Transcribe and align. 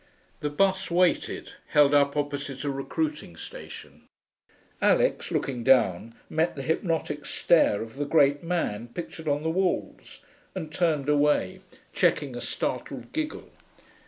The 0.39 0.49
bus 0.49 0.89
waited, 0.89 1.53
held 1.67 1.93
up 1.93 2.17
opposite 2.17 2.63
a 2.63 2.71
recruiting 2.71 3.35
station. 3.37 4.07
Alix, 4.81 5.29
looking 5.29 5.63
down, 5.63 6.15
met 6.27 6.55
the 6.55 6.63
hypnotic 6.63 7.23
stare 7.23 7.83
of 7.83 7.97
the 7.97 8.05
Great 8.05 8.41
Man 8.41 8.87
pictured 8.87 9.27
on 9.27 9.43
the 9.43 9.49
walls, 9.51 10.21
and 10.55 10.73
turned 10.73 11.07
away, 11.07 11.59
checking 11.93 12.35
a 12.35 12.41
startled 12.41 13.11
giggle. 13.13 13.51